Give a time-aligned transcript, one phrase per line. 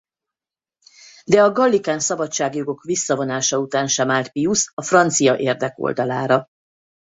[1.25, 6.47] De a gallikán szabadságjogok visszavonása után sem állt Pius a francia érdek oldalára.